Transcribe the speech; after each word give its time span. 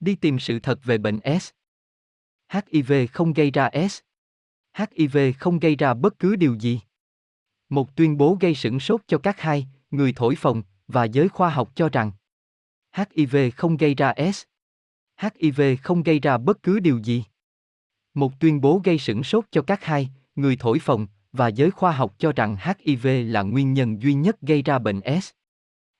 Đi 0.00 0.14
tìm 0.14 0.38
sự 0.38 0.58
thật 0.58 0.84
về 0.84 0.98
bệnh 0.98 1.20
S. 1.40 1.50
HIV 2.52 2.92
không 3.12 3.32
gây 3.32 3.50
ra 3.50 3.70
S. 3.88 4.00
HIV 4.74 5.18
không 5.38 5.58
gây 5.58 5.76
ra 5.76 5.94
bất 5.94 6.18
cứ 6.18 6.36
điều 6.36 6.54
gì. 6.54 6.80
Một 7.68 7.96
tuyên 7.96 8.16
bố 8.16 8.36
gây 8.40 8.54
sửng 8.54 8.80
sốt 8.80 9.00
cho 9.06 9.18
các 9.18 9.40
hai, 9.40 9.66
người 9.90 10.12
thổi 10.16 10.34
phồng, 10.34 10.62
và 10.88 11.04
giới 11.04 11.28
khoa 11.28 11.50
học 11.50 11.72
cho 11.74 11.88
rằng 11.88 12.12
HIV 12.92 13.36
không 13.56 13.76
gây 13.76 13.94
ra 13.94 14.14
S. 14.32 14.42
HIV 15.20 15.60
không 15.82 16.02
gây 16.02 16.20
ra 16.20 16.38
bất 16.38 16.62
cứ 16.62 16.80
điều 16.80 16.98
gì. 16.98 17.24
Một 18.14 18.40
tuyên 18.40 18.60
bố 18.60 18.80
gây 18.84 18.98
sửng 18.98 19.24
sốt 19.24 19.44
cho 19.50 19.62
các 19.62 19.84
hai, 19.84 20.08
người 20.36 20.56
thổi 20.56 20.78
phồng, 20.78 21.06
và 21.32 21.48
giới 21.48 21.70
khoa 21.70 21.92
học 21.92 22.14
cho 22.18 22.32
rằng 22.32 22.56
HIV 22.56 23.06
là 23.26 23.42
nguyên 23.42 23.72
nhân 23.72 24.02
duy 24.02 24.14
nhất 24.14 24.40
gây 24.40 24.62
ra 24.62 24.78
bệnh 24.78 25.00
S. 25.22 25.30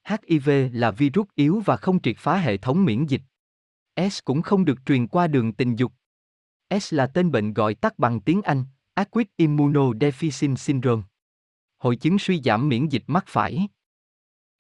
HIV 0.08 0.50
là 0.72 0.90
virus 0.90 1.26
yếu 1.34 1.62
và 1.64 1.76
không 1.76 2.02
triệt 2.02 2.16
phá 2.18 2.36
hệ 2.36 2.56
thống 2.56 2.84
miễn 2.84 3.06
dịch. 3.06 3.22
S 3.96 4.18
cũng 4.24 4.42
không 4.42 4.64
được 4.64 4.78
truyền 4.86 5.06
qua 5.06 5.26
đường 5.26 5.52
tình 5.52 5.76
dục. 5.76 5.92
S 6.80 6.94
là 6.94 7.06
tên 7.06 7.30
bệnh 7.30 7.54
gọi 7.54 7.74
tắt 7.74 7.98
bằng 7.98 8.20
tiếng 8.20 8.42
Anh, 8.42 8.64
Acute 8.94 9.30
Immunodeficient 9.36 10.56
Syndrome. 10.56 11.02
Hội 11.78 11.96
chứng 11.96 12.18
suy 12.18 12.40
giảm 12.44 12.68
miễn 12.68 12.88
dịch 12.88 13.04
mắc 13.06 13.24
phải. 13.28 13.68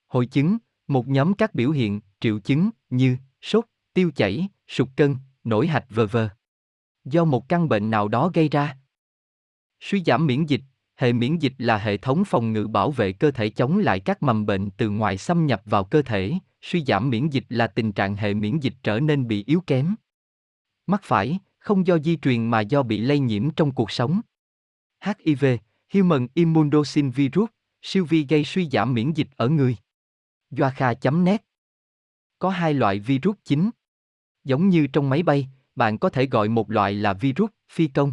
Hội 0.06 0.26
chứng, 0.26 0.58
một 0.88 1.08
nhóm 1.08 1.34
các 1.34 1.54
biểu 1.54 1.70
hiện, 1.70 2.00
triệu 2.20 2.38
chứng 2.38 2.70
như 2.90 3.16
sốt, 3.42 3.64
tiêu 3.94 4.10
chảy, 4.16 4.48
sụt 4.68 4.88
cân, 4.96 5.16
nổi 5.44 5.66
hạch 5.66 5.86
v.v. 5.90 6.16
Do 7.04 7.24
một 7.24 7.48
căn 7.48 7.68
bệnh 7.68 7.90
nào 7.90 8.08
đó 8.08 8.30
gây 8.34 8.48
ra. 8.48 8.76
Suy 9.80 10.02
giảm 10.04 10.26
miễn 10.26 10.44
dịch, 10.44 10.60
hệ 10.96 11.12
miễn 11.12 11.38
dịch 11.38 11.52
là 11.58 11.78
hệ 11.78 11.96
thống 11.96 12.24
phòng 12.24 12.52
ngự 12.52 12.66
bảo 12.66 12.90
vệ 12.90 13.12
cơ 13.12 13.30
thể 13.30 13.48
chống 13.48 13.78
lại 13.78 14.00
các 14.00 14.22
mầm 14.22 14.46
bệnh 14.46 14.70
từ 14.70 14.90
ngoài 14.90 15.18
xâm 15.18 15.46
nhập 15.46 15.62
vào 15.64 15.84
cơ 15.84 16.02
thể, 16.02 16.32
suy 16.62 16.84
giảm 16.84 17.10
miễn 17.10 17.28
dịch 17.28 17.44
là 17.48 17.66
tình 17.66 17.92
trạng 17.92 18.16
hệ 18.16 18.34
miễn 18.34 18.58
dịch 18.58 18.74
trở 18.82 19.00
nên 19.00 19.28
bị 19.28 19.44
yếu 19.46 19.60
kém. 19.66 19.94
Mắc 20.86 21.00
phải, 21.04 21.38
không 21.58 21.86
do 21.86 21.98
di 21.98 22.16
truyền 22.16 22.50
mà 22.50 22.60
do 22.60 22.82
bị 22.82 22.98
lây 22.98 23.18
nhiễm 23.18 23.50
trong 23.50 23.74
cuộc 23.74 23.90
sống. 23.90 24.20
HIV, 25.00 25.44
Human 25.94 26.26
Immunodeficient 26.34 27.12
Virus, 27.12 27.48
siêu 27.82 28.04
vi 28.04 28.26
gây 28.28 28.44
suy 28.44 28.68
giảm 28.68 28.94
miễn 28.94 29.12
dịch 29.12 29.28
ở 29.36 29.48
người. 29.48 29.76
Doakha.net 30.50 31.44
Có 32.38 32.50
hai 32.50 32.74
loại 32.74 32.98
virus 32.98 33.36
chính. 33.44 33.70
Giống 34.44 34.68
như 34.68 34.86
trong 34.86 35.10
máy 35.10 35.22
bay, 35.22 35.48
bạn 35.74 35.98
có 35.98 36.08
thể 36.08 36.26
gọi 36.26 36.48
một 36.48 36.70
loại 36.70 36.94
là 36.94 37.12
virus 37.12 37.50
phi 37.70 37.86
công. 37.86 38.12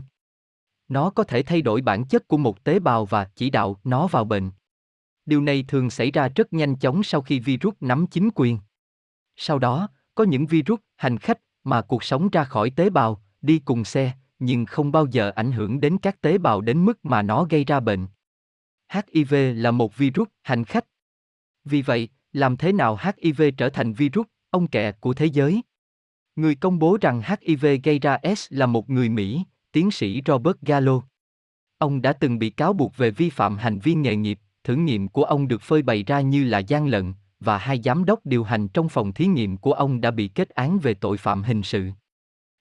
Nó 0.88 1.10
có 1.10 1.24
thể 1.24 1.44
thay 1.44 1.62
đổi 1.62 1.82
bản 1.82 2.06
chất 2.06 2.28
của 2.28 2.38
một 2.38 2.64
tế 2.64 2.80
bào 2.80 3.06
và 3.06 3.30
chỉ 3.36 3.50
đạo 3.50 3.80
nó 3.84 4.08
vào 4.08 4.26
bệnh. 4.26 4.52
Điều 5.26 5.42
này 5.42 5.66
thường 5.68 5.90
xảy 5.90 6.12
ra 6.12 6.30
rất 6.36 6.54
nhanh 6.54 6.76
chóng 6.76 7.04
sau 7.04 7.22
khi 7.22 7.40
virus 7.40 7.74
nắm 7.80 8.08
chính 8.08 8.30
quyền. 8.36 8.60
Sau 9.36 9.60
đó, 9.60 9.88
có 10.16 10.24
những 10.24 10.46
virus 10.46 10.80
hành 10.96 11.18
khách 11.18 11.40
mà 11.64 11.82
cuộc 11.82 12.04
sống 12.04 12.30
ra 12.30 12.44
khỏi 12.44 12.70
tế 12.70 12.90
bào, 12.90 13.24
đi 13.42 13.60
cùng 13.60 13.86
xe, 13.86 14.14
nhưng 14.40 14.66
không 14.66 14.92
bao 14.92 15.06
giờ 15.06 15.32
ảnh 15.36 15.52
hưởng 15.52 15.80
đến 15.80 15.98
các 15.98 16.22
tế 16.22 16.38
bào 16.38 16.62
đến 16.62 16.86
mức 16.86 17.06
mà 17.06 17.22
nó 17.22 17.44
gây 17.50 17.66
ra 17.66 17.80
bệnh. 17.80 18.08
HIV 18.94 19.34
là 19.56 19.72
một 19.72 19.98
virus 19.98 20.28
hành 20.42 20.64
khách. 20.64 20.86
Vì 21.66 21.82
vậy, 21.82 22.10
làm 22.34 22.58
thế 22.58 22.72
nào 22.72 23.00
HIV 23.04 23.42
trở 23.58 23.70
thành 23.70 23.94
virus, 23.94 24.26
ông 24.50 24.68
kẹ 24.68 24.92
của 24.92 25.14
thế 25.14 25.26
giới? 25.26 25.62
Người 26.36 26.56
công 26.56 26.80
bố 26.80 26.98
rằng 27.02 27.22
HIV 27.22 27.66
gây 27.84 28.00
ra 28.00 28.18
S 28.36 28.48
là 28.50 28.66
một 28.66 28.90
người 28.90 29.10
Mỹ, 29.10 29.44
tiến 29.72 29.92
sĩ 29.92 30.22
Robert 30.26 30.58
Gallo. 30.62 31.02
Ông 31.78 32.02
đã 32.02 32.14
từng 32.14 32.40
bị 32.40 32.50
cáo 32.50 32.74
buộc 32.74 32.98
về 32.98 33.12
vi 33.12 33.30
phạm 33.30 33.58
hành 33.58 33.80
vi 33.80 33.94
nghề 33.94 34.16
nghiệp, 34.16 34.40
thử 34.64 34.76
nghiệm 34.76 35.08
của 35.08 35.24
ông 35.24 35.48
được 35.48 35.62
phơi 35.62 35.82
bày 35.82 36.04
ra 36.04 36.22
như 36.22 36.44
là 36.44 36.60
gian 36.60 36.88
lận, 36.88 37.14
và 37.40 37.58
hai 37.58 37.82
giám 37.84 38.06
đốc 38.06 38.26
điều 38.26 38.44
hành 38.44 38.68
trong 38.68 38.90
phòng 38.90 39.14
thí 39.14 39.26
nghiệm 39.26 39.58
của 39.58 39.74
ông 39.74 40.02
đã 40.02 40.12
bị 40.12 40.28
kết 40.28 40.50
án 40.50 40.80
về 40.80 40.94
tội 40.94 41.18
phạm 41.18 41.44
hình 41.44 41.64
sự. 41.64 41.90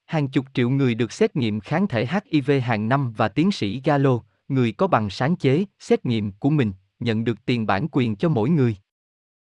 Hàng 0.07 0.29
chục 0.29 0.47
triệu 0.55 0.71
người 0.71 0.95
được 0.95 1.13
xét 1.13 1.37
nghiệm 1.37 1.61
kháng 1.61 1.89
thể 1.89 2.07
HIV 2.07 2.51
hàng 2.63 2.89
năm 2.89 3.13
và 3.13 3.29
tiến 3.29 3.53
sĩ 3.53 3.81
Gallo, 3.85 4.21
người 4.49 4.73
có 4.73 4.87
bằng 4.87 5.11
sáng 5.11 5.37
chế, 5.37 5.65
xét 5.79 6.07
nghiệm 6.07 6.33
của 6.33 6.51
mình, 6.51 6.73
nhận 7.01 7.25
được 7.25 7.45
tiền 7.45 7.67
bản 7.67 7.87
quyền 7.93 8.17
cho 8.17 8.29
mỗi 8.29 8.51
người. 8.51 8.77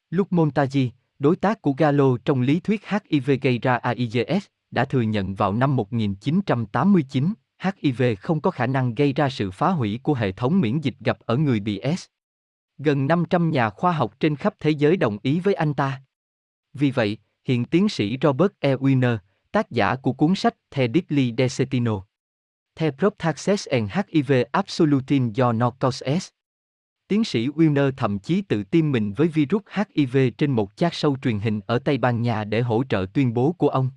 Luc 0.09 0.31
Montagy, 0.31 0.91
đối 1.19 1.35
tác 1.35 1.61
của 1.61 1.73
Gallo 1.77 2.17
trong 2.25 2.41
lý 2.41 2.59
thuyết 2.59 2.81
HIV 2.89 3.31
gây 3.41 3.59
ra 3.59 3.75
AIDS, 3.75 4.45
đã 4.71 4.85
thừa 4.85 5.01
nhận 5.01 5.35
vào 5.35 5.53
năm 5.53 5.75
1989, 5.75 7.33
HIV 7.59 8.03
không 8.19 8.41
có 8.41 8.51
khả 8.51 8.67
năng 8.67 8.95
gây 8.95 9.13
ra 9.13 9.29
sự 9.29 9.51
phá 9.51 9.69
hủy 9.69 9.99
của 10.03 10.13
hệ 10.13 10.31
thống 10.31 10.61
miễn 10.61 10.79
dịch 10.79 10.95
gặp 10.99 11.17
ở 11.25 11.37
người 11.37 11.59
bị 11.59 11.81
S. 11.97 12.05
Gần 12.77 13.07
500 13.07 13.51
nhà 13.51 13.69
khoa 13.69 13.91
học 13.91 14.19
trên 14.19 14.35
khắp 14.35 14.55
thế 14.59 14.69
giới 14.69 14.97
đồng 14.97 15.17
ý 15.23 15.39
với 15.39 15.53
anh 15.53 15.73
ta. 15.73 16.01
Vì 16.73 16.91
vậy, 16.91 17.17
hiện 17.45 17.65
tiến 17.65 17.89
sĩ 17.89 18.17
Robert 18.21 18.51
E. 18.59 18.75
Wiener, 18.75 19.17
tác 19.51 19.71
giả 19.71 19.95
của 19.95 20.13
cuốn 20.13 20.35
sách 20.35 20.55
The 20.71 20.87
Deadly 20.93 21.33
Decetino. 21.37 22.03
The 22.75 22.91
Proptaxes 22.91 23.67
and 23.67 23.91
HIV 23.91 24.31
Absolutin 24.51 25.31
do 25.33 25.51
Norcos 25.51 26.03
S. 26.19 26.29
Tiến 27.07 27.23
sĩ 27.23 27.47
Wiener 27.47 27.91
thậm 27.97 28.19
chí 28.19 28.41
tự 28.41 28.63
tiêm 28.63 28.91
mình 28.91 29.13
với 29.13 29.27
virus 29.27 29.61
HIV 29.67 30.17
trên 30.37 30.51
một 30.51 30.75
chat 30.75 30.93
sâu 30.93 31.17
truyền 31.21 31.39
hình 31.39 31.59
ở 31.67 31.79
Tây 31.79 31.97
Ban 31.97 32.21
Nha 32.21 32.43
để 32.43 32.61
hỗ 32.61 32.83
trợ 32.89 33.05
tuyên 33.13 33.33
bố 33.33 33.51
của 33.51 33.69
ông. 33.69 33.89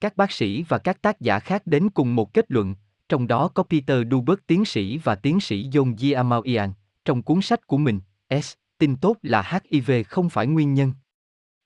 Các 0.00 0.16
bác 0.16 0.32
sĩ 0.32 0.62
và 0.62 0.78
các 0.78 1.02
tác 1.02 1.20
giả 1.20 1.38
khác 1.38 1.62
đến 1.66 1.90
cùng 1.90 2.14
một 2.14 2.34
kết 2.34 2.44
luận, 2.48 2.74
trong 3.08 3.26
đó 3.26 3.48
có 3.48 3.62
Peter 3.62 4.06
Duberg 4.10 4.40
tiến 4.46 4.64
sĩ 4.64 4.98
và 4.98 5.14
tiến 5.14 5.40
sĩ 5.40 5.68
John 5.68 5.96
Giamauian, 5.96 6.72
trong 7.04 7.22
cuốn 7.22 7.42
sách 7.42 7.66
của 7.66 7.78
mình, 7.78 8.00
S, 8.42 8.52
tin 8.78 8.96
tốt 8.96 9.16
là 9.22 9.60
HIV 9.70 9.90
không 10.08 10.30
phải 10.30 10.46
nguyên 10.46 10.74
nhân. 10.74 10.92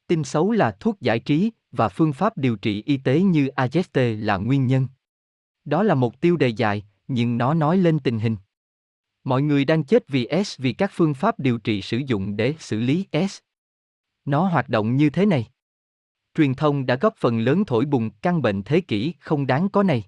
Tin 0.06 0.24
xấu 0.24 0.52
là 0.52 0.76
thuốc 0.80 1.00
giải 1.00 1.18
trí 1.18 1.50
và 1.72 1.88
phương 1.88 2.12
pháp 2.12 2.36
điều 2.36 2.56
trị 2.56 2.82
y 2.82 2.96
tế 2.96 3.20
như 3.20 3.48
AZT 3.56 4.24
là 4.24 4.36
nguyên 4.36 4.66
nhân. 4.66 4.88
Đó 5.64 5.82
là 5.82 5.94
một 5.94 6.20
tiêu 6.20 6.36
đề 6.36 6.48
dài, 6.48 6.84
nhưng 7.08 7.38
nó 7.38 7.54
nói 7.54 7.76
lên 7.76 7.98
tình 7.98 8.18
hình. 8.18 8.36
Mọi 9.24 9.42
người 9.42 9.64
đang 9.64 9.84
chết 9.84 10.08
vì 10.08 10.28
S 10.44 10.58
vì 10.58 10.72
các 10.72 10.90
phương 10.94 11.14
pháp 11.14 11.38
điều 11.38 11.58
trị 11.58 11.82
sử 11.82 12.00
dụng 12.06 12.36
để 12.36 12.54
xử 12.58 12.80
lý 12.80 13.06
S. 13.28 13.38
Nó 14.24 14.48
hoạt 14.48 14.68
động 14.68 14.96
như 14.96 15.10
thế 15.10 15.26
này. 15.26 15.46
Truyền 16.34 16.54
thông 16.54 16.86
đã 16.86 16.96
góp 16.96 17.16
phần 17.16 17.38
lớn 17.38 17.64
thổi 17.64 17.84
bùng 17.84 18.10
căn 18.10 18.42
bệnh 18.42 18.62
thế 18.62 18.80
kỷ 18.80 19.14
không 19.20 19.46
đáng 19.46 19.68
có 19.68 19.82
này. 19.82 20.04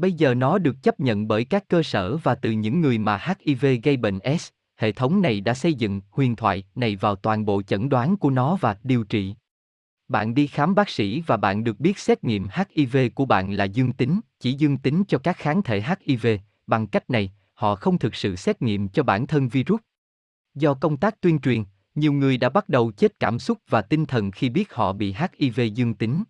Bây 0.00 0.12
giờ 0.12 0.34
nó 0.34 0.58
được 0.58 0.82
chấp 0.82 1.00
nhận 1.00 1.28
bởi 1.28 1.44
các 1.44 1.68
cơ 1.68 1.82
sở 1.82 2.16
và 2.16 2.34
từ 2.34 2.50
những 2.50 2.80
người 2.80 2.98
mà 2.98 3.20
HIV 3.38 3.66
gây 3.82 3.96
bệnh 3.96 4.18
S. 4.38 4.48
Hệ 4.76 4.92
thống 4.92 5.22
này 5.22 5.40
đã 5.40 5.54
xây 5.54 5.74
dựng 5.74 6.00
huyền 6.10 6.36
thoại 6.36 6.64
này 6.74 6.96
vào 6.96 7.16
toàn 7.16 7.44
bộ 7.44 7.62
chẩn 7.62 7.88
đoán 7.88 8.16
của 8.16 8.30
nó 8.30 8.56
và 8.60 8.76
điều 8.84 9.04
trị. 9.04 9.34
Bạn 10.08 10.34
đi 10.34 10.46
khám 10.46 10.74
bác 10.74 10.88
sĩ 10.88 11.22
và 11.26 11.36
bạn 11.36 11.64
được 11.64 11.80
biết 11.80 11.98
xét 11.98 12.24
nghiệm 12.24 12.46
HIV 12.54 12.96
của 13.14 13.24
bạn 13.24 13.52
là 13.52 13.64
dương 13.64 13.92
tính, 13.92 14.20
chỉ 14.38 14.52
dương 14.52 14.78
tính 14.78 15.04
cho 15.08 15.18
các 15.18 15.36
kháng 15.36 15.62
thể 15.62 15.82
HIV. 16.06 16.26
Bằng 16.66 16.86
cách 16.86 17.10
này, 17.10 17.32
họ 17.54 17.74
không 17.74 17.98
thực 17.98 18.14
sự 18.14 18.36
xét 18.36 18.62
nghiệm 18.62 18.88
cho 18.88 19.02
bản 19.02 19.26
thân 19.26 19.48
virus. 19.48 19.80
Do 20.54 20.74
công 20.74 20.96
tác 20.96 21.20
tuyên 21.20 21.38
truyền, 21.38 21.64
nhiều 21.94 22.12
người 22.12 22.36
đã 22.36 22.48
bắt 22.48 22.68
đầu 22.68 22.92
chết 22.92 23.20
cảm 23.20 23.38
xúc 23.38 23.58
và 23.68 23.82
tinh 23.82 24.06
thần 24.06 24.30
khi 24.30 24.48
biết 24.48 24.72
họ 24.72 24.92
bị 24.92 25.14
HIV 25.38 25.60
dương 25.74 25.94
tính. 25.94 26.24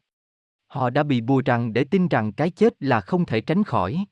Họ 0.70 0.90
đã 0.90 1.02
bị 1.02 1.20
bùa 1.20 1.42
rằng 1.44 1.72
để 1.72 1.84
tin 1.84 2.08
rằng 2.08 2.32
cái 2.32 2.50
chết 2.50 2.74
là 2.80 3.00
không 3.00 3.26
thể 3.26 3.40
tránh 3.40 3.64
khỏi. 3.64 4.04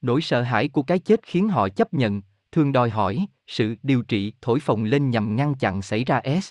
Nỗi 0.00 0.20
sợ 0.20 0.42
hãi 0.42 0.68
của 0.68 0.82
cái 0.82 0.98
chết 0.98 1.20
khiến 1.22 1.48
họ 1.48 1.68
chấp 1.68 1.94
nhận, 1.94 2.22
thường 2.52 2.72
đòi 2.72 2.90
hỏi 2.90 3.26
sự 3.46 3.74
điều 3.82 4.02
trị 4.02 4.32
thổi 4.40 4.60
phồng 4.60 4.84
lên 4.84 5.10
nhằm 5.10 5.36
ngăn 5.36 5.54
chặn 5.54 5.82
xảy 5.82 6.04
ra 6.04 6.20
S. 6.40 6.50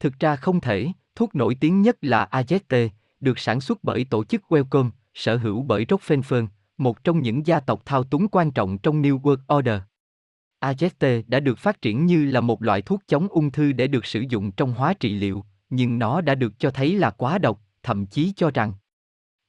Thực 0.00 0.18
ra 0.18 0.36
không 0.36 0.60
thể, 0.60 0.88
thuốc 1.14 1.34
nổi 1.34 1.56
tiếng 1.60 1.82
nhất 1.82 1.96
là 2.00 2.28
AZT, 2.30 2.88
được 3.20 3.38
sản 3.38 3.60
xuất 3.60 3.84
bởi 3.84 4.06
tổ 4.10 4.24
chức 4.24 4.42
Wellcome, 4.48 4.90
sở 5.14 5.36
hữu 5.36 5.62
bởi 5.62 5.84
Rockefeller, 5.84 6.46
một 6.78 7.04
trong 7.04 7.22
những 7.22 7.46
gia 7.46 7.60
tộc 7.60 7.82
thao 7.84 8.04
túng 8.04 8.28
quan 8.28 8.50
trọng 8.50 8.78
trong 8.78 9.02
New 9.02 9.20
World 9.20 9.58
Order. 9.58 9.80
AZT 10.60 11.22
đã 11.26 11.40
được 11.40 11.58
phát 11.58 11.82
triển 11.82 12.06
như 12.06 12.24
là 12.24 12.40
một 12.40 12.62
loại 12.62 12.82
thuốc 12.82 13.02
chống 13.08 13.28
ung 13.28 13.50
thư 13.50 13.72
để 13.72 13.86
được 13.86 14.06
sử 14.06 14.24
dụng 14.28 14.52
trong 14.52 14.72
hóa 14.72 14.94
trị 14.94 15.14
liệu, 15.14 15.44
nhưng 15.70 15.98
nó 15.98 16.20
đã 16.20 16.34
được 16.34 16.58
cho 16.58 16.70
thấy 16.70 16.98
là 16.98 17.10
quá 17.10 17.38
độc, 17.38 17.60
thậm 17.86 18.06
chí 18.06 18.32
cho 18.36 18.50
rằng 18.50 18.72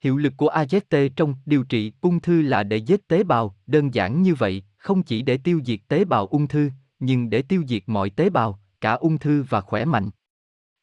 hiệu 0.01 0.17
lực 0.17 0.33
của 0.37 0.47
AZT 0.47 1.09
trong 1.15 1.35
điều 1.45 1.63
trị 1.63 1.91
ung 2.01 2.19
thư 2.19 2.41
là 2.41 2.63
để 2.63 2.77
giết 2.77 3.07
tế 3.07 3.23
bào, 3.23 3.55
đơn 3.67 3.93
giản 3.93 4.21
như 4.21 4.35
vậy, 4.35 4.63
không 4.77 5.03
chỉ 5.03 5.21
để 5.21 5.37
tiêu 5.37 5.61
diệt 5.65 5.79
tế 5.87 6.05
bào 6.05 6.27
ung 6.27 6.47
thư, 6.47 6.69
nhưng 6.99 7.29
để 7.29 7.41
tiêu 7.41 7.63
diệt 7.67 7.83
mọi 7.87 8.09
tế 8.09 8.29
bào, 8.29 8.59
cả 8.81 8.91
ung 8.91 9.17
thư 9.17 9.43
và 9.49 9.61
khỏe 9.61 9.85
mạnh. 9.85 10.09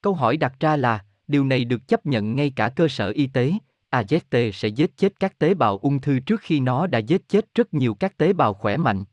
Câu 0.03 0.15
hỏi 0.15 0.37
đặt 0.37 0.61
ra 0.61 0.77
là, 0.77 1.05
điều 1.27 1.45
này 1.45 1.65
được 1.65 1.89
chấp 1.89 2.07
nhận 2.07 2.37
ngay 2.37 2.51
cả 2.57 2.69
cơ 2.69 2.89
sở 2.89 3.11
y 3.11 3.27
tế, 3.27 3.53
AZT 3.91 4.51
sẽ 4.53 4.69
giết 4.69 4.97
chết 4.97 5.21
các 5.21 5.39
tế 5.39 5.55
bào 5.55 5.79
ung 5.79 6.01
thư 6.01 6.21
trước 6.21 6.41
khi 6.41 6.61
nó 6.61 6.87
đã 6.87 6.99
giết 6.99 7.29
chết 7.29 7.55
rất 7.55 7.75
nhiều 7.75 7.95
các 7.95 8.17
tế 8.17 8.33
bào 8.33 8.55
khỏe 8.55 8.77
mạnh. 8.77 9.05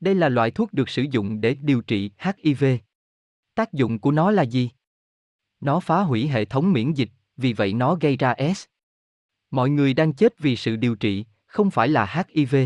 Đây 0.00 0.14
là 0.14 0.28
loại 0.28 0.50
thuốc 0.50 0.72
được 0.72 0.88
sử 0.88 1.02
dụng 1.10 1.40
để 1.40 1.56
điều 1.60 1.80
trị 1.80 2.10
HIV. 2.18 2.64
Tác 3.54 3.72
dụng 3.72 3.98
của 3.98 4.10
nó 4.10 4.30
là 4.30 4.42
gì? 4.42 4.70
Nó 5.60 5.80
phá 5.80 6.00
hủy 6.00 6.28
hệ 6.28 6.44
thống 6.44 6.72
miễn 6.72 6.92
dịch, 6.92 7.10
vì 7.36 7.52
vậy 7.52 7.72
nó 7.72 7.94
gây 7.94 8.16
ra 8.16 8.34
S. 8.54 8.64
Mọi 9.50 9.70
người 9.70 9.94
đang 9.94 10.12
chết 10.12 10.38
vì 10.38 10.56
sự 10.56 10.76
điều 10.76 10.94
trị, 10.94 11.24
không 11.46 11.70
phải 11.70 11.88
là 11.88 12.24
HIV. 12.26 12.56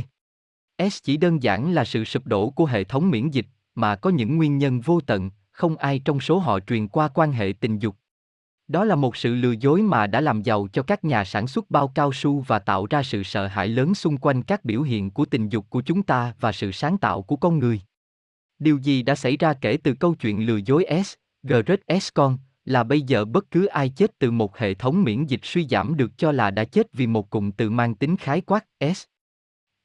S 0.90 1.02
chỉ 1.02 1.16
đơn 1.16 1.42
giản 1.42 1.72
là 1.72 1.84
sự 1.84 2.04
sụp 2.04 2.26
đổ 2.26 2.50
của 2.50 2.66
hệ 2.66 2.84
thống 2.84 3.10
miễn 3.10 3.30
dịch, 3.30 3.46
mà 3.74 3.96
có 3.96 4.10
những 4.10 4.36
nguyên 4.36 4.58
nhân 4.58 4.80
vô 4.80 5.00
tận, 5.00 5.30
không 5.50 5.76
ai 5.76 5.98
trong 5.98 6.20
số 6.20 6.38
họ 6.38 6.60
truyền 6.60 6.88
qua 6.88 7.08
quan 7.08 7.32
hệ 7.32 7.52
tình 7.60 7.78
dục. 7.78 7.96
Đó 8.68 8.84
là 8.84 8.96
một 8.96 9.16
sự 9.16 9.34
lừa 9.34 9.52
dối 9.52 9.82
mà 9.82 10.06
đã 10.06 10.20
làm 10.20 10.42
giàu 10.42 10.68
cho 10.72 10.82
các 10.82 11.04
nhà 11.04 11.24
sản 11.24 11.46
xuất 11.46 11.70
bao 11.70 11.88
cao 11.88 12.12
su 12.12 12.40
và 12.40 12.58
tạo 12.58 12.86
ra 12.90 13.02
sự 13.02 13.22
sợ 13.22 13.46
hãi 13.46 13.68
lớn 13.68 13.94
xung 13.94 14.16
quanh 14.16 14.42
các 14.42 14.64
biểu 14.64 14.82
hiện 14.82 15.10
của 15.10 15.24
tình 15.24 15.48
dục 15.48 15.66
của 15.70 15.80
chúng 15.80 16.02
ta 16.02 16.34
và 16.40 16.52
sự 16.52 16.72
sáng 16.72 16.98
tạo 16.98 17.22
của 17.22 17.36
con 17.36 17.58
người. 17.58 17.80
Điều 18.58 18.78
gì 18.78 19.02
đã 19.02 19.14
xảy 19.14 19.36
ra 19.36 19.52
kể 19.52 19.78
từ 19.82 19.94
câu 19.94 20.14
chuyện 20.14 20.46
lừa 20.46 20.56
dối 20.56 20.86
S, 21.04 21.14
Great 21.42 21.80
S 22.02 22.08
con, 22.14 22.38
là 22.68 22.84
bây 22.84 23.02
giờ 23.02 23.24
bất 23.24 23.50
cứ 23.50 23.66
ai 23.66 23.88
chết 23.88 24.18
từ 24.18 24.30
một 24.30 24.58
hệ 24.58 24.74
thống 24.74 25.04
miễn 25.04 25.24
dịch 25.24 25.40
suy 25.42 25.66
giảm 25.70 25.96
được 25.96 26.18
cho 26.18 26.32
là 26.32 26.50
đã 26.50 26.64
chết 26.64 26.92
vì 26.92 27.06
một 27.06 27.30
cụm 27.30 27.50
từ 27.50 27.70
mang 27.70 27.94
tính 27.94 28.16
khái 28.16 28.40
quát 28.40 28.64
S. 28.94 29.04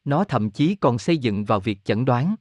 Nó 0.03 0.23
thậm 0.23 0.49
chí 0.49 0.75
còn 0.75 0.99
xây 0.99 1.17
dựng 1.17 1.45
vào 1.45 1.59
việc 1.59 1.85
chẩn 1.85 2.05
đoán. 2.05 2.35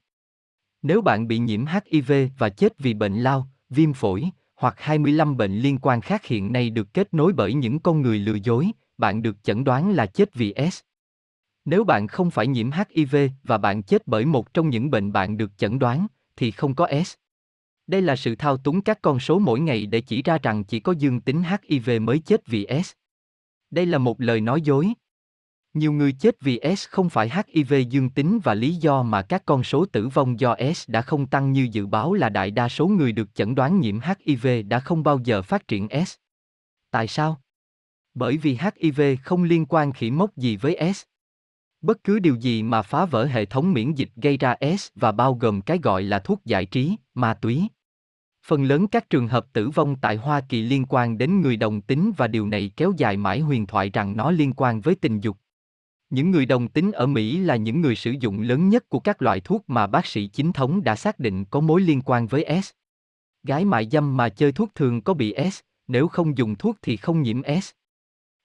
Nếu 0.83 1.03
bạn 1.03 1.29
bị 1.29 1.39
nhiễm 1.39 1.65
HIV 1.67 2.12
và 2.39 2.49
chết 2.49 2.79
vì 2.79 2.94
bệnh 2.94 3.19
lao, 3.19 3.49
viêm 3.71 3.93
phổi, 3.93 4.31
hoặc 4.55 4.75
25 4.79 5.37
bệnh 5.37 5.59
liên 5.59 5.79
quan 5.79 6.00
khác 6.00 6.25
hiện 6.25 6.53
nay 6.53 6.71
được 6.71 6.94
kết 6.94 7.15
nối 7.15 7.33
bởi 7.33 7.55
những 7.55 7.79
con 7.79 8.03
người 8.03 8.19
lừa 8.19 8.39
dối, 8.44 8.71
bạn 8.99 9.23
được 9.23 9.37
chẩn 9.43 9.65
đoán 9.65 9.93
là 9.93 10.06
chết 10.06 10.35
vì 10.35 10.55
S. 10.71 10.81
Nếu 11.65 11.85
bạn 11.85 12.06
không 12.06 12.31
phải 12.31 12.47
nhiễm 12.47 12.71
HIV 12.71 13.17
và 13.43 13.59
bạn 13.59 13.83
chết 13.83 14.06
bởi 14.06 14.25
một 14.25 14.55
trong 14.55 14.71
những 14.71 14.91
bệnh 14.91 15.12
bạn 15.12 15.37
được 15.37 15.59
chẩn 15.59 15.79
đoán, 15.79 16.06
thì 16.37 16.50
không 16.50 16.75
có 16.75 16.89
S. 17.05 17.15
Đây 17.93 18.03
là 18.03 18.17
sự 18.17 18.35
thao 18.35 18.56
túng 18.56 18.81
các 18.81 18.99
con 19.03 19.21
số 19.21 19.39
mỗi 19.39 19.61
ngày 19.61 19.87
để 19.87 20.00
chỉ 20.00 20.23
ra 20.23 20.39
rằng 20.43 20.65
chỉ 20.65 20.81
có 20.81 20.93
dương 20.93 21.21
tính 21.21 21.43
HIV 21.43 21.91
mới 22.00 22.19
chết 22.19 22.47
vì 22.47 22.67
S. 22.85 22.93
Đây 23.71 23.87
là 23.87 23.99
một 23.99 24.21
lời 24.21 24.41
nói 24.41 24.61
dối. 24.61 24.89
Nhiều 25.75 25.93
người 25.93 26.12
chết 26.12 26.41
vì 26.41 26.61
S 26.77 26.89
không 26.89 27.11
phải 27.11 27.31
HIV 27.31 27.75
dương 27.91 28.11
tính 28.11 28.41
và 28.44 28.55
lý 28.55 28.75
do 28.75 29.03
mà 29.03 29.23
các 29.23 29.43
con 29.47 29.65
số 29.65 29.85
tử 29.85 30.09
vong 30.09 30.41
do 30.41 30.56
S 30.75 30.91
đã 30.91 31.03
không 31.03 31.27
tăng 31.27 31.53
như 31.53 31.69
dự 31.73 31.87
báo 31.87 32.15
là 32.15 32.29
đại 32.29 32.50
đa 32.50 32.69
số 32.69 32.89
người 32.89 33.12
được 33.12 33.35
chẩn 33.35 33.55
đoán 33.55 33.81
nhiễm 33.81 33.99
HIV 34.00 34.47
đã 34.69 34.81
không 34.81 35.03
bao 35.03 35.19
giờ 35.25 35.43
phát 35.43 35.69
triển 35.69 35.89
S. 36.06 36.15
Tại 36.91 37.09
sao? 37.09 37.41
Bởi 38.15 38.37
vì 38.37 38.59
HIV 38.75 39.00
không 39.25 39.44
liên 39.44 39.67
quan 39.69 39.93
khỉ 39.93 40.11
mốc 40.11 40.37
gì 40.37 40.56
với 40.56 40.93
S. 40.94 41.03
Bất 41.81 42.05
cứ 42.05 42.19
điều 42.19 42.35
gì 42.35 42.62
mà 42.62 42.83
phá 42.83 43.05
vỡ 43.05 43.25
hệ 43.25 43.44
thống 43.44 43.73
miễn 43.73 43.94
dịch 43.94 44.11
gây 44.17 44.37
ra 44.37 44.56
S 44.79 44.89
và 44.94 45.12
bao 45.12 45.35
gồm 45.35 45.61
cái 45.61 45.79
gọi 45.83 46.03
là 46.03 46.19
thuốc 46.19 46.44
giải 46.44 46.67
trí, 46.67 46.97
ma 47.15 47.35
túy. 47.35 47.69
Phần 48.47 48.65
lớn 48.65 48.87
các 48.87 49.11
trường 49.11 49.29
hợp 49.29 49.47
tử 49.53 49.71
vong 49.71 49.97
tại 49.97 50.17
Hoa 50.17 50.41
Kỳ 50.41 50.62
liên 50.62 50.85
quan 50.89 51.19
đến 51.19 51.41
người 51.41 51.56
đồng 51.56 51.81
tính 51.81 52.12
và 52.17 52.27
điều 52.27 52.47
này 52.47 52.71
kéo 52.77 52.93
dài 52.97 53.17
mãi 53.17 53.41
huyền 53.41 53.67
thoại 53.67 53.91
rằng 53.91 54.17
nó 54.17 54.31
liên 54.31 54.53
quan 54.56 54.81
với 54.81 54.94
tình 54.94 55.21
dục. 55.21 55.37
Những 56.11 56.31
người 56.31 56.47
đồng 56.47 56.69
tính 56.69 56.93
ở 56.93 57.06
Mỹ 57.06 57.39
là 57.39 57.56
những 57.56 57.81
người 57.81 57.97
sử 57.97 58.15
dụng 58.21 58.41
lớn 58.41 58.69
nhất 58.69 58.89
của 58.89 58.99
các 58.99 59.23
loại 59.23 59.41
thuốc 59.41 59.65
mà 59.67 59.87
bác 59.87 60.06
sĩ 60.06 60.27
chính 60.27 60.53
thống 60.53 60.85
đã 60.85 60.97
xác 60.97 61.19
định 61.19 61.44
có 61.44 61.61
mối 61.61 61.81
liên 61.81 62.00
quan 62.05 62.27
với 62.27 62.62
S. 62.62 62.71
Gái 63.43 63.65
mại 63.65 63.89
dâm 63.89 64.17
mà 64.17 64.29
chơi 64.29 64.53
thuốc 64.53 64.75
thường 64.75 65.03
có 65.03 65.15
bị 65.15 65.35
S, 65.50 65.61
nếu 65.87 66.09
không 66.09 66.39
dùng 66.39 66.55
thuốc 66.55 66.77
thì 66.83 66.97
không 66.97 67.23
nhiễm 67.23 67.43
S. 67.62 67.71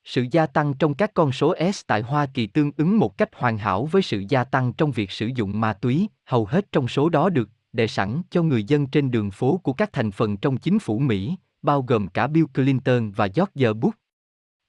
Sự 0.03 0.25
gia 0.31 0.47
tăng 0.47 0.73
trong 0.73 0.93
các 0.93 1.13
con 1.13 1.31
số 1.31 1.55
S 1.73 1.81
tại 1.87 2.01
Hoa 2.01 2.25
Kỳ 2.25 2.47
tương 2.47 2.71
ứng 2.77 2.97
một 2.97 3.17
cách 3.17 3.29
hoàn 3.35 3.57
hảo 3.57 3.85
với 3.85 4.01
sự 4.01 4.23
gia 4.29 4.43
tăng 4.43 4.73
trong 4.73 4.91
việc 4.91 5.11
sử 5.11 5.29
dụng 5.35 5.59
ma 5.59 5.73
túy, 5.73 6.07
hầu 6.25 6.45
hết 6.45 6.71
trong 6.71 6.87
số 6.87 7.09
đó 7.09 7.29
được 7.29 7.49
đề 7.77 7.87
sẵn 7.87 8.21
cho 8.29 8.43
người 8.43 8.63
dân 8.63 8.87
trên 8.87 9.11
đường 9.11 9.31
phố 9.31 9.57
của 9.57 9.73
các 9.73 9.93
thành 9.93 10.11
phần 10.11 10.37
trong 10.37 10.57
chính 10.57 10.79
phủ 10.79 10.99
Mỹ, 10.99 11.35
bao 11.61 11.81
gồm 11.81 12.07
cả 12.07 12.27
Bill 12.27 12.45
Clinton 12.53 13.11
và 13.11 13.27
George 13.35 13.73
Bush. 13.73 13.97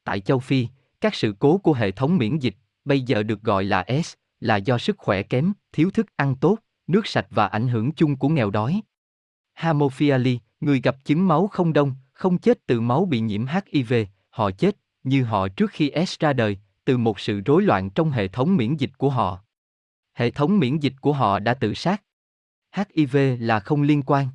Tại 0.04 0.20
châu 0.20 0.38
Phi, 0.38 0.68
các 1.00 1.14
sự 1.14 1.34
cố 1.38 1.58
của 1.58 1.72
hệ 1.72 1.90
thống 1.90 2.16
miễn 2.16 2.38
dịch, 2.38 2.54
bây 2.84 3.00
giờ 3.00 3.22
được 3.22 3.42
gọi 3.42 3.64
là 3.64 3.86
S, 4.04 4.14
là 4.40 4.56
do 4.56 4.78
sức 4.78 4.98
khỏe 4.98 5.22
kém, 5.22 5.52
thiếu 5.72 5.90
thức 5.90 6.06
ăn 6.16 6.34
tốt, 6.36 6.58
nước 6.86 7.06
sạch 7.06 7.26
và 7.30 7.46
ảnh 7.46 7.68
hưởng 7.68 7.92
chung 7.92 8.16
của 8.16 8.28
nghèo 8.28 8.50
đói. 8.50 8.80
Haemophilia, 9.54 10.38
người 10.60 10.80
gặp 10.80 11.04
chứng 11.04 11.28
máu 11.28 11.46
không 11.46 11.72
đông, 11.72 11.94
không 12.12 12.38
chết 12.38 12.66
từ 12.66 12.80
máu 12.80 13.04
bị 13.04 13.20
nhiễm 13.20 13.44
HIV, 13.46 13.94
họ 14.30 14.50
chết, 14.50 14.76
như 15.04 15.24
họ 15.24 15.48
trước 15.48 15.70
khi 15.70 15.92
S 16.06 16.18
ra 16.18 16.32
đời, 16.32 16.58
từ 16.84 16.98
một 16.98 17.20
sự 17.20 17.40
rối 17.40 17.62
loạn 17.62 17.90
trong 17.90 18.10
hệ 18.10 18.28
thống 18.28 18.56
miễn 18.56 18.76
dịch 18.76 18.98
của 18.98 19.10
họ. 19.10 19.40
Hệ 20.14 20.30
thống 20.30 20.58
miễn 20.58 20.78
dịch 20.78 20.94
của 21.00 21.12
họ 21.12 21.38
đã 21.38 21.54
tự 21.54 21.74
sát. 21.74 22.02
HIV 22.78 23.16
là 23.40 23.60
không 23.60 23.82
liên 23.82 24.02
quan. 24.02 24.28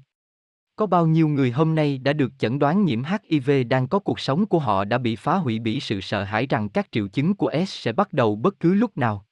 Có 0.76 0.86
bao 0.86 1.08
nhiêu 1.08 1.28
người 1.28 1.52
hôm 1.52 1.76
nay 1.76 1.98
đã 1.98 2.14
được 2.14 2.32
chẩn 2.40 2.60
đoán 2.60 2.86
nhiễm 2.86 3.02
HIV 3.04 3.52
đang 3.70 3.88
có 3.88 4.00
cuộc 4.00 4.20
sống 4.20 4.46
của 4.46 4.60
họ 4.60 4.86
đã 4.86 4.98
bị 4.98 5.16
phá 5.16 5.36
hủy 5.36 5.60
bởi 5.60 5.80
sự 5.80 6.02
sợ 6.02 6.24
hãi 6.24 6.48
rằng 6.48 6.70
các 6.70 6.92
triệu 6.92 7.08
chứng 7.08 7.36
của 7.36 7.52
S 7.68 7.70
sẽ 7.70 7.92
bắt 7.92 8.14
đầu 8.14 8.36
bất 8.36 8.60
cứ 8.60 8.74
lúc 8.74 8.98
nào. 8.98 9.26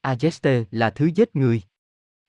Ageste 0.00 0.64
là 0.70 0.90
thứ 0.90 1.10
giết 1.14 1.36
người. 1.36 1.62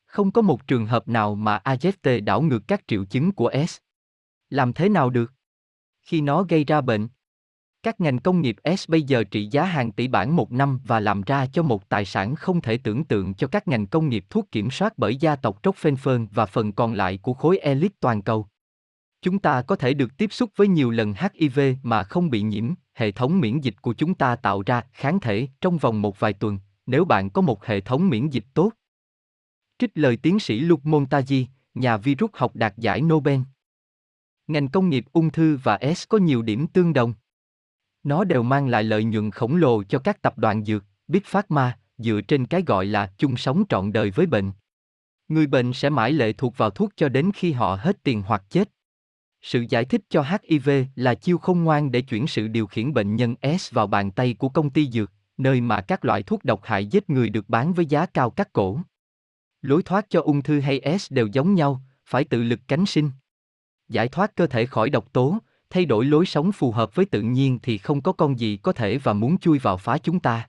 Không 0.06 0.32
có 0.32 0.42
một 0.42 0.68
trường 0.68 0.86
hợp 0.86 1.08
nào 1.08 1.36
mà 1.36 1.58
Ageste 1.58 2.20
đảo 2.20 2.42
ngược 2.42 2.68
các 2.68 2.82
triệu 2.88 3.06
chứng 3.06 3.32
của 3.32 3.52
S. 3.68 3.78
Làm 4.50 4.74
thế 4.74 4.90
nào 4.90 5.10
được? 5.10 5.34
Khi 6.04 6.22
nó 6.22 6.44
gây 6.44 6.64
ra 6.64 6.82
bệnh, 6.82 7.08
các 7.88 8.02
ngành 8.02 8.20
công 8.20 8.42
nghiệp 8.42 8.56
S 8.78 8.90
bây 8.90 9.02
giờ 9.02 9.24
trị 9.24 9.48
giá 9.52 9.64
hàng 9.66 9.92
tỷ 9.92 10.08
bảng 10.08 10.36
một 10.36 10.52
năm 10.52 10.80
và 10.86 11.00
làm 11.00 11.22
ra 11.22 11.46
cho 11.46 11.64
một 11.64 11.90
tài 11.90 12.06
sản 12.06 12.36
không 12.36 12.62
thể 12.62 12.78
tưởng 12.78 13.04
tượng 13.04 13.34
cho 13.34 13.48
các 13.48 13.68
ngành 13.68 13.88
công 13.88 14.10
nghiệp 14.10 14.26
thuốc 14.30 14.52
kiểm 14.52 14.72
soát 14.72 14.98
bởi 14.98 15.16
gia 15.16 15.36
tộc 15.36 15.64
Rockefeller 15.64 16.28
và 16.32 16.46
phần 16.46 16.72
còn 16.72 16.94
lại 16.94 17.18
của 17.18 17.34
khối 17.34 17.58
elite 17.58 17.96
toàn 18.00 18.22
cầu. 18.22 18.48
Chúng 19.22 19.40
ta 19.40 19.62
có 19.62 19.76
thể 19.76 19.94
được 19.94 20.18
tiếp 20.18 20.34
xúc 20.34 20.50
với 20.56 20.68
nhiều 20.68 20.92
lần 20.92 21.14
HIV 21.14 21.60
mà 21.84 22.04
không 22.04 22.30
bị 22.30 22.42
nhiễm, 22.42 22.74
hệ 22.94 23.12
thống 23.12 23.40
miễn 23.40 23.60
dịch 23.60 23.82
của 23.82 23.94
chúng 23.94 24.14
ta 24.14 24.36
tạo 24.36 24.64
ra 24.66 24.82
kháng 24.94 25.20
thể 25.20 25.48
trong 25.62 25.78
vòng 25.78 26.02
một 26.02 26.20
vài 26.20 26.34
tuần, 26.34 26.60
nếu 26.86 27.06
bạn 27.06 27.30
có 27.30 27.42
một 27.42 27.66
hệ 27.66 27.82
thống 27.82 28.10
miễn 28.10 28.30
dịch 28.30 28.46
tốt. 28.54 28.72
Trích 29.80 29.92
lời 29.94 30.18
tiến 30.18 30.40
sĩ 30.40 30.60
Luc 30.60 30.86
Montagy, 30.86 31.48
nhà 31.74 31.98
virus 31.98 32.32
học 32.34 32.56
đạt 32.56 32.78
giải 32.78 33.02
Nobel. 33.02 33.40
Ngành 34.48 34.68
công 34.68 34.90
nghiệp 34.90 35.06
ung 35.14 35.30
thư 35.30 35.60
và 35.64 35.80
S 35.96 36.04
có 36.10 36.18
nhiều 36.18 36.42
điểm 36.42 36.68
tương 36.68 36.94
đồng. 36.94 37.14
Nó 38.08 38.24
đều 38.24 38.44
mang 38.44 38.68
lại 38.68 38.84
lợi 38.84 39.04
nhuận 39.04 39.32
khổng 39.32 39.56
lồ 39.56 39.84
cho 39.84 40.00
các 40.00 40.22
tập 40.22 40.38
đoàn 40.38 40.66
dược, 40.66 40.84
Big 41.08 41.22
Pharma, 41.26 41.78
dựa 41.98 42.22
trên 42.22 42.46
cái 42.46 42.64
gọi 42.68 42.86
là 42.86 43.12
chung 43.18 43.38
sống 43.38 43.64
trọn 43.70 43.92
đời 43.94 44.12
với 44.12 44.26
bệnh. 44.26 44.52
Người 45.28 45.48
bệnh 45.48 45.74
sẽ 45.74 45.90
mãi 45.90 46.12
lệ 46.12 46.34
thuộc 46.34 46.58
vào 46.58 46.70
thuốc 46.70 46.92
cho 46.96 47.10
đến 47.10 47.32
khi 47.36 47.52
họ 47.52 47.76
hết 47.76 48.04
tiền 48.04 48.22
hoặc 48.22 48.44
chết. 48.50 48.70
Sự 49.42 49.66
giải 49.70 49.86
thích 49.86 50.02
cho 50.10 50.26
HIV 50.42 50.70
là 50.96 51.16
chiêu 51.16 51.38
không 51.38 51.64
ngoan 51.64 51.92
để 51.92 52.02
chuyển 52.02 52.28
sự 52.28 52.48
điều 52.48 52.68
khiển 52.68 52.94
bệnh 52.94 53.16
nhân 53.16 53.36
S 53.58 53.74
vào 53.74 53.88
bàn 53.88 54.12
tay 54.12 54.34
của 54.34 54.50
công 54.50 54.70
ty 54.70 54.90
dược, 54.92 55.12
nơi 55.38 55.62
mà 55.62 55.82
các 55.82 56.06
loại 56.06 56.24
thuốc 56.24 56.44
độc 56.44 56.64
hại 56.64 56.86
giết 56.86 57.10
người 57.10 57.30
được 57.30 57.50
bán 57.50 57.74
với 57.74 57.86
giá 57.86 58.06
cao 58.06 58.30
cắt 58.30 58.54
cổ. 58.54 58.80
Lối 59.62 59.84
thoát 59.84 60.06
cho 60.10 60.22
ung 60.22 60.42
thư 60.42 60.60
hay 60.60 60.98
S 61.00 61.12
đều 61.12 61.28
giống 61.28 61.56
nhau, 61.56 61.82
phải 62.06 62.24
tự 62.24 62.44
lực 62.44 62.60
cánh 62.68 62.86
sinh. 62.86 63.12
Giải 63.90 64.08
thoát 64.08 64.36
cơ 64.36 64.48
thể 64.48 64.66
khỏi 64.66 64.90
độc 64.90 65.14
tố, 65.14 65.38
thay 65.70 65.86
đổi 65.86 66.06
lối 66.06 66.26
sống 66.26 66.52
phù 66.52 66.72
hợp 66.72 66.96
với 66.96 67.06
tự 67.06 67.22
nhiên 67.22 67.60
thì 67.64 67.78
không 67.78 68.02
có 68.02 68.12
con 68.12 68.40
gì 68.40 68.58
có 68.58 68.72
thể 68.72 68.98
và 68.98 69.14
muốn 69.14 69.38
chui 69.38 69.60
vào 69.60 69.78
phá 69.78 69.98
chúng 69.98 70.20
ta. 70.20 70.48